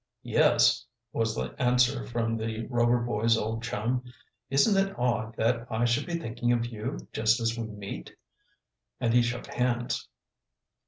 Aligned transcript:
"Yes," 0.23 0.83
was 1.13 1.35
the 1.35 1.53
answer 1.61 2.03
from 2.07 2.35
the 2.35 2.65
Rover 2.71 2.97
boys' 2.97 3.37
old 3.37 3.61
chum. 3.61 4.03
"Isn't 4.49 4.75
it 4.75 4.95
odd 4.97 5.35
that 5.37 5.67
I 5.69 5.85
should 5.85 6.07
be 6.07 6.15
thinking 6.17 6.51
of 6.51 6.65
you 6.65 7.07
just 7.13 7.39
as 7.39 7.55
we 7.55 7.65
meet?" 7.65 8.15
and 8.99 9.13
he 9.13 9.21
shook 9.21 9.45
hands. 9.45 10.07